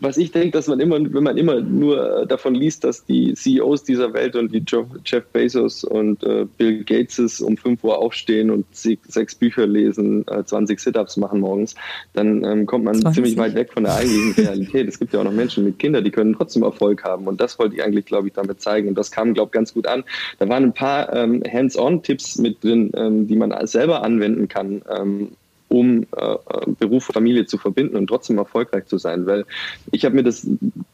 [0.00, 3.84] was ich denke, dass man immer, wenn man immer nur davon liest, dass die CEOs
[3.84, 4.62] dieser Welt und die
[5.04, 10.44] Jeff Bezos und äh, Bill Gateses um 5 Uhr aufstehen und sechs Bücher lesen, äh,
[10.44, 11.74] 20 Sit-Ups machen morgens,
[12.12, 13.14] dann ähm, kommt man 20.
[13.14, 14.88] ziemlich weit weg von der eigentlichen Realität.
[14.88, 17.26] es gibt ja auch noch Menschen mit Kindern, die können trotzdem Erfolg haben.
[17.26, 18.88] Und das wollte ich eigentlich, glaube ich, damit zeigen.
[18.88, 20.04] Und das kam, glaube ich, ganz gut an.
[20.38, 25.32] Da waren ein paar ähm, Hands-on-Tipps mit drin, ähm, die man selber anwenden kann, ähm,
[25.68, 26.36] um äh,
[26.78, 29.26] Beruf und Familie zu verbinden und trotzdem erfolgreich zu sein.
[29.26, 29.44] Weil
[29.92, 30.46] ich habe mir das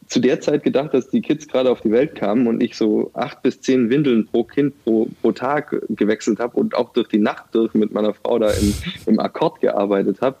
[0.07, 3.09] zu der Zeit gedacht, dass die Kids gerade auf die Welt kamen und ich so
[3.13, 7.17] acht bis zehn Windeln pro Kind pro, pro Tag gewechselt habe und auch durch die
[7.17, 8.73] Nacht durch mit meiner Frau da im,
[9.07, 10.37] im Akkord gearbeitet habe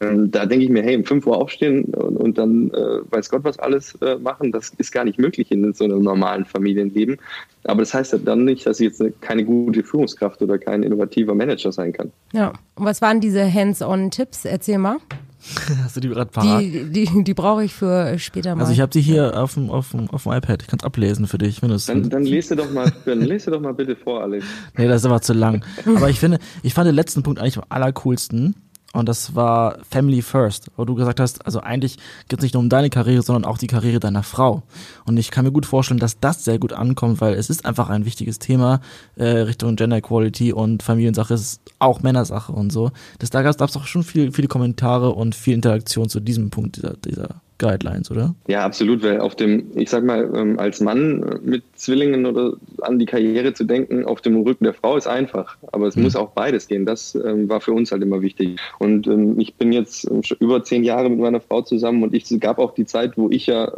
[0.00, 3.42] da denke ich mir, hey, um 5 Uhr aufstehen und, und dann äh, weiß Gott
[3.42, 7.16] was alles äh, machen, das ist gar nicht möglich in so einem normalen Familienleben.
[7.64, 10.84] Aber das heißt ja dann nicht, dass ich jetzt eine, keine gute Führungskraft oder kein
[10.84, 12.12] innovativer Manager sein kann.
[12.32, 14.44] Ja, und was waren diese Hands-on-Tipps?
[14.44, 14.98] Erzähl mal.
[15.82, 16.60] Hast du die gerade parat?
[16.60, 18.62] Die, die, die brauche ich für später mal.
[18.62, 20.62] Also ich habe sie hier auf dem, auf, dem, auf dem iPad.
[20.62, 21.62] Ich kann es ablesen für dich.
[21.62, 24.44] Wenn dann, dann lese doch mal, dann lese doch mal bitte vor, Alex.
[24.76, 25.64] Nee, das ist aber zu lang.
[25.84, 28.54] Aber ich finde, ich fand den letzten Punkt eigentlich am allercoolsten.
[28.94, 31.98] Und das war Family First, wo du gesagt hast, also eigentlich
[32.28, 34.62] geht es nicht nur um deine Karriere, sondern auch die Karriere deiner Frau.
[35.04, 37.90] Und ich kann mir gut vorstellen, dass das sehr gut ankommt, weil es ist einfach
[37.90, 38.80] ein wichtiges Thema
[39.16, 42.90] äh, Richtung Gender Equality und Familiensache ist auch Männersache und so.
[43.18, 46.76] Das, da gab es auch schon viel, viele Kommentare und viel Interaktion zu diesem Punkt
[46.76, 48.34] dieser, dieser Guidelines, oder?
[48.46, 52.98] Ja, absolut, weil auf dem, ich sag mal, ähm, als Mann mit Zwillingen oder an
[52.98, 55.56] die Karriere zu denken, auf dem Rücken der Frau ist einfach.
[55.72, 56.04] Aber es mhm.
[56.04, 56.86] muss auch beides gehen.
[56.86, 58.60] Das ähm, war für uns halt immer wichtig.
[58.78, 62.58] Und ähm, ich bin jetzt über zehn Jahre mit meiner Frau zusammen und ich gab
[62.58, 63.68] auch die Zeit, wo ich ja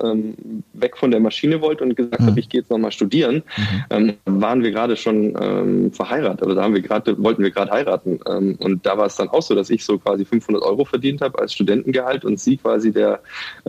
[0.73, 2.27] weg von der Maschine wollte und gesagt mhm.
[2.27, 3.43] habe, ich gehe jetzt nochmal studieren.
[3.91, 4.15] Mhm.
[4.25, 8.17] Waren wir gerade schon verheiratet oder da haben wir gerade, wollten wir gerade heiraten.
[8.17, 11.39] und da war es dann auch so, dass ich so quasi 500 Euro verdient habe
[11.39, 13.21] als Studentengehalt und sie quasi der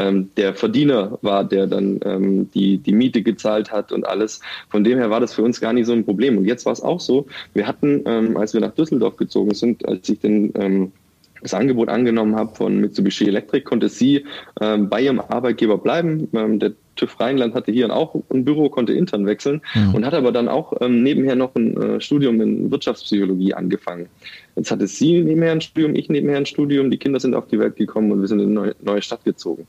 [0.02, 4.42] ähm, der Verdiener war, der dann ähm, die, die Miete gezahlt hat und alles.
[4.70, 6.38] Von dem her war das für uns gar nicht so ein Problem.
[6.38, 9.88] Und jetzt war es auch so, wir hatten, ähm, als wir nach Düsseldorf gezogen sind,
[9.88, 10.92] als ich den ähm,
[11.42, 14.26] das Angebot angenommen habe von Mitsubishi Electric, konnte sie
[14.62, 16.28] ähm, bei ihrem Arbeitgeber bleiben.
[16.34, 19.95] Ähm, der TÜV Rheinland hatte hier auch ein Büro, konnte intern wechseln mhm.
[19.95, 24.08] und hat aber dann auch ähm, nebenher noch ein äh, Studium in Wirtschaftspsychologie angefangen.
[24.56, 27.60] Jetzt hatte sie nebenher ein Studium, ich nebenher ein Studium, die Kinder sind auf die
[27.60, 29.67] Welt gekommen und wir sind in eine neue, neue Stadt gezogen.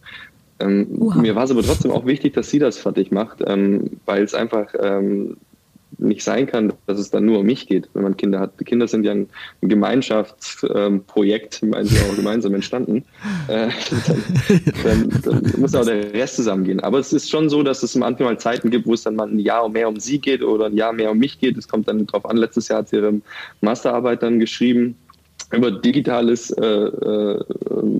[0.60, 4.22] Ähm, mir war es aber trotzdem auch wichtig, dass sie das fertig macht, ähm, weil
[4.22, 5.36] es einfach ähm,
[6.02, 8.58] nicht sein kann, dass es dann nur um mich geht, wenn man Kinder hat.
[8.60, 9.28] Die Kinder sind ja ein,
[9.60, 13.04] Gemeinschaftsprojekt, ähm, meinen sie auch gemeinsam entstanden.
[13.48, 13.70] Äh,
[14.84, 16.80] dann, dann, dann, muss auch der Rest zusammengehen.
[16.80, 19.38] Aber es ist schon so, dass es manchmal Zeiten gibt, wo es dann mal ein
[19.38, 21.56] Jahr mehr um sie geht oder ein Jahr mehr um mich geht.
[21.56, 22.36] Es kommt dann darauf an.
[22.36, 23.20] Letztes Jahr hat sie ihre
[23.60, 24.96] Masterarbeit dann geschrieben
[25.52, 27.44] über digitales äh, äh,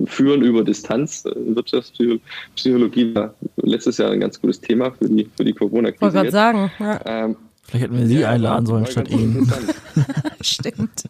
[0.05, 1.25] Führen über Distanz.
[1.25, 6.01] Äh, Wirtschaftspsychologie war letztes Jahr ein ganz gutes Thema für die, für die Corona-Krise.
[6.01, 6.71] Wollte gerade sagen.
[6.79, 6.99] Ja.
[7.05, 7.35] Ähm,
[7.73, 9.51] Vielleicht hätten wir Sie ja, einladen sollen statt ihn.
[10.41, 11.05] Stimmt.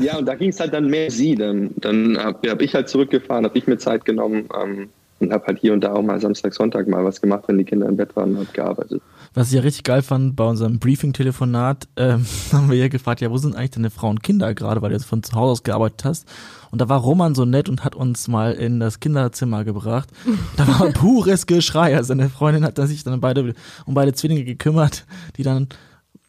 [0.00, 1.34] Ja, und da ging es halt dann mehr Sie.
[1.34, 4.88] Dann, dann habe hab ich halt zurückgefahren, habe ich mir Zeit genommen ähm,
[5.20, 7.64] und habe halt hier und da auch mal Samstag, Sonntag mal was gemacht, wenn die
[7.64, 9.02] Kinder im Bett waren und habe gearbeitet.
[9.34, 13.30] Was ich ja richtig geil fand, bei unserem Briefing-Telefonat ähm, haben wir ja gefragt, ja,
[13.30, 15.62] wo sind eigentlich deine Frauen und Kinder gerade, weil du jetzt von zu Hause aus
[15.64, 16.26] gearbeitet hast.
[16.70, 20.10] Und da war Roman so nett und hat uns mal in das Kinderzimmer gebracht.
[20.56, 21.96] Da war ein pures Geschrei.
[21.96, 23.54] Also seine Freundin hat sich dann beide
[23.86, 25.68] um beide Zwillinge gekümmert, die dann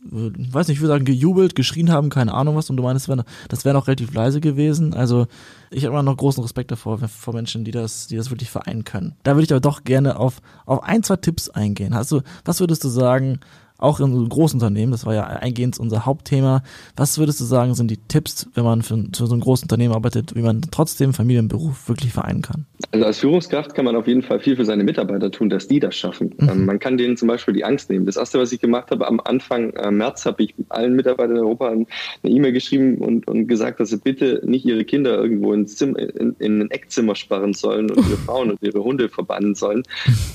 [0.05, 2.69] äh, weiß nicht, ich würde sagen, gejubelt, geschrien haben, keine Ahnung was.
[2.69, 3.09] Und du meinst,
[3.47, 4.93] das wäre noch relativ leise gewesen.
[4.93, 5.27] Also
[5.71, 8.83] ich habe immer noch großen Respekt davor, vor Menschen, die das, die das wirklich vereinen
[8.83, 9.15] können.
[9.23, 11.93] Da würde ich aber doch gerne auf, auf ein, zwei Tipps eingehen.
[11.93, 13.39] Hast du, was würdest du sagen,
[13.79, 16.63] auch in Großunternehmen, das war ja eingehend unser Hauptthema.
[16.95, 19.93] Was würdest du sagen, sind die Tipps, wenn man für, für so ein großes Unternehmen
[19.93, 22.65] arbeitet, wie man trotzdem Familienberuf wirklich vereinen kann?
[22.91, 25.79] Also als Führungskraft kann man auf jeden Fall viel für seine Mitarbeiter tun, dass die
[25.79, 26.33] das schaffen.
[26.37, 26.49] Mhm.
[26.49, 28.05] Ähm, man kann denen zum Beispiel die Angst nehmen.
[28.05, 31.43] Das erste, was ich gemacht habe, am Anfang äh, März habe ich allen Mitarbeitern in
[31.43, 31.85] Europa eine
[32.23, 36.35] E-Mail geschrieben und, und gesagt, dass sie bitte nicht ihre Kinder irgendwo ins Zimmer, in,
[36.39, 39.83] in ein Eckzimmer sparren sollen und ihre Frauen und ihre Hunde verbannen sollen.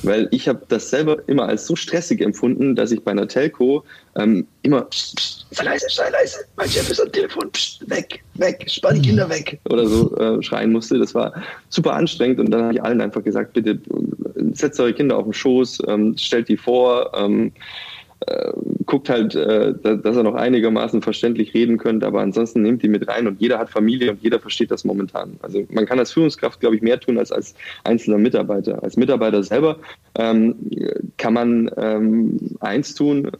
[0.02, 3.84] Weil ich habe das selber immer als so stressig empfunden, dass ich bei einer Telco
[4.16, 8.22] ähm, immer pst, pst, sei leise, sei leise, mein Chef ist am Telefon, pst, weg,
[8.34, 9.04] weg, spann die mhm.
[9.04, 10.98] Kinder weg oder so äh, schreien musste.
[10.98, 11.32] Das war
[11.68, 13.78] super anstrengend und dann habe ich allen einfach gesagt, bitte äh,
[14.52, 17.52] setzt eure Kinder auf den Schoß, ähm, stellt die vor, ähm,
[18.26, 18.52] äh,
[18.86, 23.08] guckt halt, äh, dass er noch einigermaßen verständlich reden könnte, aber ansonsten nehmt die mit
[23.08, 25.36] rein und jeder hat Familie und jeder versteht das momentan.
[25.42, 28.82] Also man kann als Führungskraft, glaube ich, mehr tun als als einzelner Mitarbeiter.
[28.82, 29.78] Als Mitarbeiter selber
[30.16, 30.54] ähm,
[31.16, 33.30] kann man ähm, eins tun,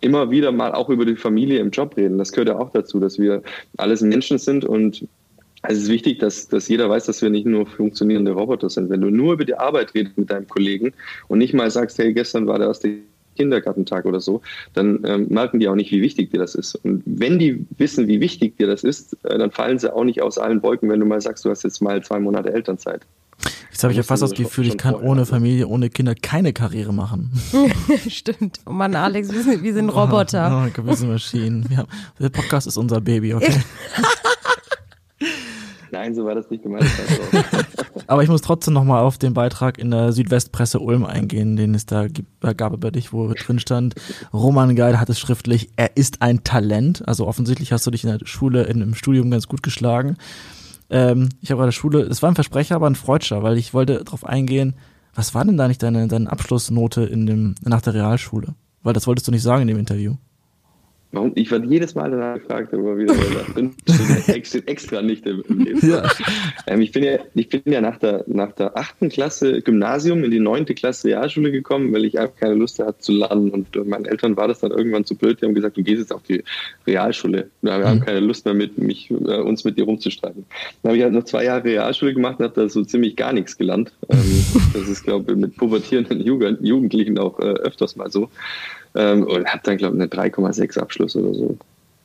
[0.00, 2.18] immer wieder mal auch über die Familie im Job reden.
[2.18, 3.42] Das gehört ja auch dazu, dass wir
[3.78, 5.06] alles Menschen sind und
[5.66, 8.90] es ist wichtig, dass, dass jeder weiß, dass wir nicht nur funktionierende Roboter sind.
[8.90, 10.92] Wenn du nur über die Arbeit redest mit deinem Kollegen
[11.28, 12.98] und nicht mal sagst, hey, gestern war der erste
[13.34, 14.42] Kindergartentag oder so,
[14.72, 16.74] dann ähm, merken die auch nicht, wie wichtig dir das ist.
[16.76, 20.22] Und wenn die wissen, wie wichtig dir das ist, äh, dann fallen sie auch nicht
[20.22, 23.02] aus allen Wolken, wenn du mal sagst, du hast jetzt mal zwei Monate Elternzeit.
[23.70, 26.94] Jetzt habe ich ja fast das Gefühl, ich kann ohne Familie, ohne Kinder keine Karriere
[26.94, 27.32] machen.
[28.08, 28.60] Stimmt.
[28.66, 30.68] Oh Mann, Alex, wir sind, wir sind Roboter.
[30.68, 31.76] Oh, wir sind Maschinen.
[31.76, 31.88] Haben,
[32.20, 33.52] der Podcast ist unser Baby, okay?
[35.90, 36.86] Nein, so war das nicht gemeint.
[38.06, 41.86] Aber ich muss trotzdem nochmal auf den Beitrag in der Südwestpresse Ulm eingehen, den es
[41.86, 43.94] da gab über dich, wo drin stand,
[44.32, 47.06] Roman Geil hat es schriftlich, er ist ein Talent.
[47.06, 50.16] Also offensichtlich hast du dich in der Schule, in, im Studium ganz gut geschlagen.
[50.90, 54.04] Ähm, ich habe gerade Schule, es war ein Versprecher, aber ein Freudscher, weil ich wollte
[54.04, 54.74] darauf eingehen,
[55.14, 58.54] was war denn da nicht deine, deine Abschlussnote in dem, nach der Realschule?
[58.82, 60.16] Weil das wolltest du nicht sagen in dem Interview.
[61.14, 61.32] Warum?
[61.36, 63.14] Ich werde jedes Mal danach gefragt, aber wieder
[64.44, 66.10] steht extra nicht im, im ja.
[66.66, 70.32] ähm, ich, bin ja, ich bin ja nach der, nach der achten Klasse Gymnasium in
[70.32, 73.50] die neunte Klasse Realschule gekommen, weil ich einfach keine Lust hatte zu lernen.
[73.50, 75.40] Und äh, meinen Eltern war das dann irgendwann zu blöd.
[75.40, 76.42] Die haben gesagt, du gehst jetzt auf die
[76.86, 77.48] Realschule.
[77.62, 77.88] Ja, wir mhm.
[77.88, 80.44] haben keine Lust mehr, mit, mich, äh, uns mit dir rumzustreiten.
[80.82, 83.32] Dann habe ich halt noch zwei Jahre Realschule gemacht und habe da so ziemlich gar
[83.32, 83.92] nichts gelernt.
[84.10, 84.18] Ähm,
[84.72, 88.30] das ist, glaube ich, mit pubertierenden Jugend, Jugendlichen auch äh, öfters mal so
[88.94, 91.56] ähm, und habe dann, glaube ich, eine 3,6 Abschluss oder so.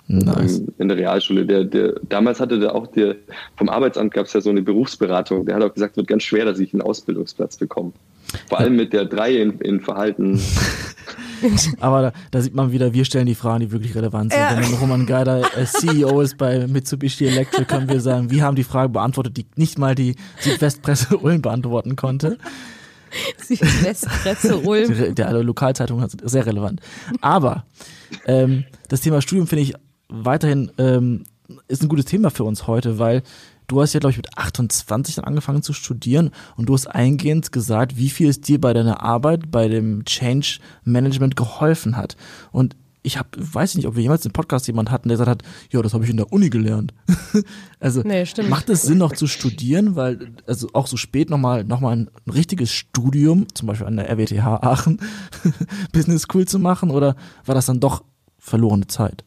[0.07, 0.59] Nice.
[0.59, 1.45] Ähm, in der Realschule.
[1.45, 3.15] Der, der, damals hatte der auch der,
[3.57, 5.45] vom Arbeitsamt gab es ja so eine Berufsberatung.
[5.45, 7.91] Der hat auch gesagt, es wird ganz schwer, dass ich einen Ausbildungsplatz bekomme.
[8.47, 10.41] Vor allem mit der 3 in, in Verhalten.
[11.79, 14.41] Aber da, da, sieht man wieder, wir stellen die Fragen, die wirklich relevant sind.
[14.41, 14.57] Ja.
[14.57, 18.63] Wenn Roman Geider äh, CEO ist bei Mitsubishi Electric, können wir sagen, wir haben die
[18.63, 22.37] Frage beantwortet, die nicht mal die Südwestpresse Ulm beantworten konnte.
[23.37, 24.95] Südwestpresse Ulm.
[24.95, 26.81] Der, der Lokalzeitung ist sehr relevant.
[27.21, 27.65] Aber
[28.25, 29.73] ähm, das Thema Studium finde ich
[30.09, 31.23] weiterhin ähm,
[31.67, 33.23] ist ein gutes Thema für uns heute, weil
[33.67, 37.51] du hast ja, glaube ich, mit 28 dann angefangen zu studieren und du hast eingehend
[37.51, 42.17] gesagt, wie viel es dir bei deiner Arbeit, bei dem Change Management geholfen hat.
[42.51, 45.43] Und ich hab, weiß nicht, ob wir jemals im Podcast jemand hatten, der gesagt hat,
[45.71, 46.93] ja, das habe ich in der Uni gelernt.
[47.79, 51.79] also nee, macht es Sinn, noch zu studieren, weil also auch so spät nochmal noch
[51.79, 54.99] mal ein richtiges Studium, zum Beispiel an der RWTH Aachen,
[55.93, 58.03] Business School zu machen, oder war das dann doch
[58.37, 59.23] verlorene Zeit?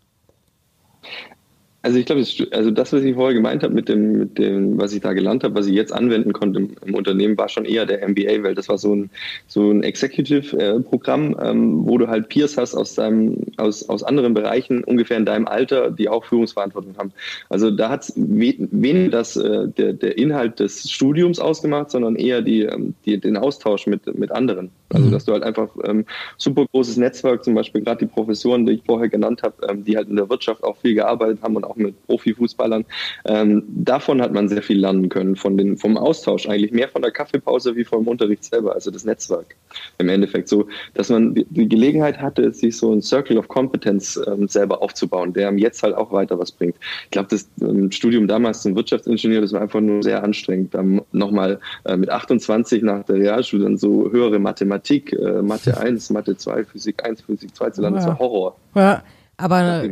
[1.82, 4.92] Also ich glaube, also das, was ich vorher gemeint habe mit dem, mit dem, was
[4.92, 7.86] ich da gelernt habe, was ich jetzt anwenden konnte im, im Unternehmen, war schon eher
[7.86, 9.10] der MBA, weil das war so ein
[9.48, 14.84] so ein Executive-Programm, ähm, wo du halt Peers hast aus deinem, aus, aus anderen Bereichen,
[14.84, 17.12] ungefähr in deinem Alter, die auch Führungsverantwortung haben.
[17.48, 22.42] Also da hat es weniger das äh, der, der Inhalt des Studiums ausgemacht, sondern eher
[22.42, 24.70] die, ähm, die den Austausch mit, mit anderen.
[24.92, 25.12] Also mhm.
[25.12, 26.04] dass du halt einfach ähm,
[26.36, 29.96] super großes Netzwerk, zum Beispiel gerade die Professoren, die ich vorher genannt habe, ähm, die
[29.96, 32.84] halt in der Wirtschaft auch viel gearbeitet haben und auch mit Profifußballern.
[33.24, 37.02] Ähm, davon hat man sehr viel lernen können, von den, vom Austausch eigentlich mehr von
[37.02, 39.56] der Kaffeepause wie vom Unterricht selber, also das Netzwerk
[39.98, 44.20] im Endeffekt so, dass man die, die Gelegenheit hatte, sich so ein Circle of Competence
[44.26, 46.76] ähm, selber aufzubauen, der einem jetzt halt auch weiter was bringt.
[47.04, 50.74] Ich glaube, das ähm, Studium damals zum Wirtschaftsingenieur, das war einfach nur sehr anstrengend.
[50.74, 56.10] Dann nochmal äh, mit 28 nach der Realschule dann so höhere Mathematik, äh, Mathe 1,
[56.10, 58.02] Mathe 2, Physik 1, Physik 2 zu lernen, ja.
[58.02, 58.56] das war Horror.
[58.74, 59.02] Ja.
[59.38, 59.82] Aber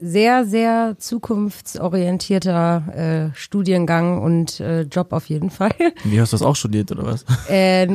[0.00, 5.74] sehr, sehr zukunftsorientierter äh, Studiengang und äh, Job auf jeden Fall.
[6.04, 7.26] Wie hast du das auch studiert oder was?
[7.50, 7.88] Äh,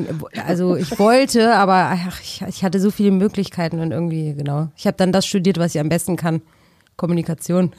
[0.45, 4.69] also ich wollte, aber ach, ich, ich, hatte so viele Möglichkeiten und irgendwie, genau.
[4.75, 6.41] Ich habe dann das studiert, was ich am besten kann.
[6.97, 7.71] Kommunikation.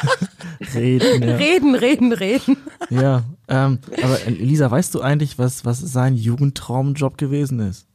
[0.74, 1.36] reden, ja.
[1.36, 2.56] Reden, reden, reden.
[2.88, 7.86] Ja, ähm, aber Elisa, weißt du eigentlich, was, was sein Jugendtraumjob gewesen ist?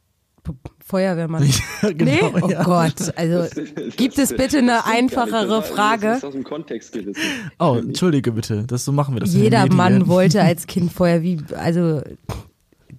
[0.86, 1.48] Feuerwehrmann.
[1.82, 2.42] Ja, genau, nee?
[2.42, 2.64] Oh ja.
[2.64, 3.48] Gott, also
[3.96, 6.08] gibt es bitte eine einfachere Frage?
[6.08, 7.22] Das ist aus dem Kontext gerissen.
[7.58, 9.34] Oh, entschuldige bitte, das so machen wir das.
[9.34, 12.02] Jeder Mann wollte als Kind Feuer, wie, also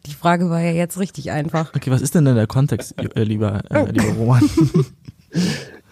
[0.06, 1.74] die Frage war ja jetzt richtig einfach.
[1.74, 4.48] Okay, was ist denn denn der Kontext, äh, lieber, äh, lieber Roman?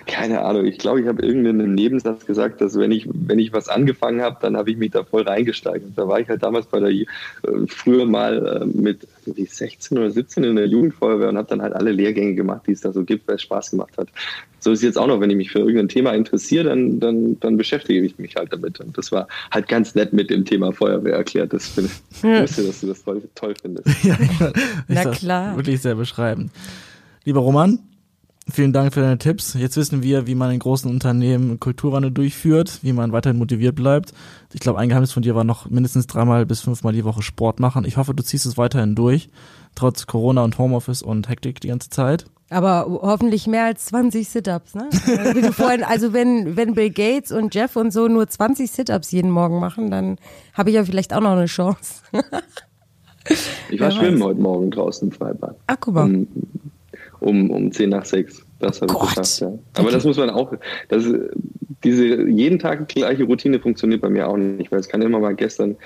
[0.08, 3.68] Keine Ahnung, ich glaube, ich habe irgendeinen Nebensatz gesagt, dass wenn ich, wenn ich was
[3.68, 5.92] angefangen habe, dann habe ich mich da voll reingesteigert.
[5.94, 7.06] Da war ich halt damals bei der, äh,
[7.68, 11.74] früher mal äh, mit wie 16 oder 17 in der Jugendfeuerwehr und habe dann halt
[11.74, 14.08] alle Lehrgänge gemacht, die es da so gibt, weil es Spaß gemacht hat.
[14.60, 17.38] So ist es jetzt auch noch, wenn ich mich für irgendein Thema interessiere, dann, dann,
[17.40, 18.80] dann beschäftige ich mich halt damit.
[18.80, 21.52] Und das war halt ganz nett mit dem Thema Feuerwehr erklärt.
[21.52, 22.42] Das finde ich, ja.
[22.42, 23.88] wusste, dass du das toll, toll findest.
[24.02, 24.16] Ja,
[24.88, 25.56] Na klar.
[25.56, 26.50] Wirklich sehr beschreibend.
[27.24, 27.78] Lieber Roman,
[28.50, 29.54] Vielen Dank für deine Tipps.
[29.54, 34.14] Jetzt wissen wir, wie man in großen Unternehmen Kulturwandel durchführt, wie man weiterhin motiviert bleibt.
[34.54, 37.60] Ich glaube, ein Geheimnis von dir war noch mindestens dreimal bis fünfmal die Woche Sport
[37.60, 37.84] machen.
[37.84, 39.28] Ich hoffe, du ziehst es weiterhin durch,
[39.74, 42.24] trotz Corona und Homeoffice und Hektik die ganze Zeit.
[42.50, 44.88] Aber hoffentlich mehr als 20 Sit-Ups, ne?
[45.06, 48.70] Äh, wie du vorhin, also wenn, wenn Bill Gates und Jeff und so nur 20
[48.70, 50.16] Sit-Ups jeden Morgen machen, dann
[50.54, 52.02] habe ich ja vielleicht auch noch eine Chance.
[53.68, 55.54] Ich war schwimmen heute Morgen draußen im Freibad.
[55.66, 56.04] Ach, guck mal.
[56.04, 56.28] Um,
[57.20, 58.44] um, um 10 nach 6.
[58.60, 59.52] Das habe ich geschafft, ja.
[59.74, 60.52] Aber das muss man auch,
[60.88, 61.04] das,
[61.84, 65.34] diese jeden Tag gleiche Routine funktioniert bei mir auch nicht, weil es kann immer mal
[65.34, 65.76] gestern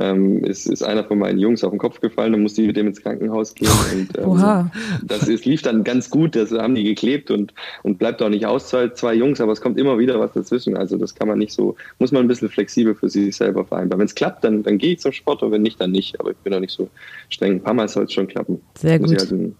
[0.00, 2.76] ähm, ist, ist einer von meinen Jungs auf den Kopf gefallen, dann musste ich mit
[2.76, 3.70] dem ins Krankenhaus gehen.
[3.92, 4.70] Und, ähm, Oha.
[5.02, 8.46] das ist, lief dann ganz gut, das haben die geklebt und, und bleibt auch nicht
[8.46, 10.76] aus, zwei, zwei Jungs, aber es kommt immer wieder was dazwischen.
[10.76, 14.00] Also das kann man nicht so, muss man ein bisschen flexibel für sich selber vereinbaren.
[14.00, 16.18] Wenn es klappt, dann, dann gehe ich zum Sport und wenn nicht, dann nicht.
[16.18, 16.88] Aber ich bin auch nicht so
[17.28, 17.52] streng.
[17.52, 18.60] Ein paar Mal soll es schon klappen.
[18.76, 19.20] Sehr gut.
[19.20, 19.52] Also,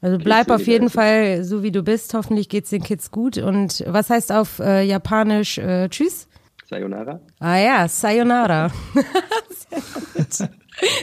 [0.00, 2.14] Also bleib auf jeden Fall so wie du bist.
[2.14, 3.38] Hoffentlich geht's den Kids gut.
[3.38, 6.28] Und was heißt auf äh, Japanisch äh, Tschüss?
[6.68, 7.20] Sayonara.
[7.40, 8.70] Ah ja, Sayonara.
[9.50, 9.80] Sehr
[10.14, 10.50] gut.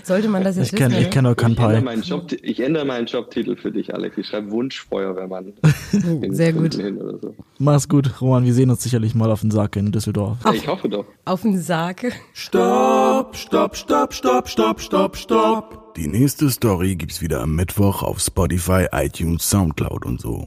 [0.03, 1.03] Sollte man das jetzt Ich kenne wissen?
[1.05, 1.95] ich kenn auch Ich ändere, Kanpai.
[2.01, 4.17] Job, ich ändere meinen Jobtitel für dich, Alex.
[4.17, 5.53] Ich schreibe Wunschfeuerwehrmann.
[6.29, 6.73] Sehr gut.
[6.73, 7.35] So.
[7.59, 8.45] Mach's gut, Roman.
[8.45, 10.37] Wir sehen uns sicherlich mal auf den Sarg in Düsseldorf.
[10.45, 11.05] Ja, ich hoffe doch.
[11.25, 12.05] Auf den Sarg.
[12.33, 15.95] Stopp, stopp, stopp, stopp, stopp, stopp, stopp.
[15.95, 20.45] Die nächste Story gibt's wieder am Mittwoch auf Spotify, iTunes, Soundcloud und so.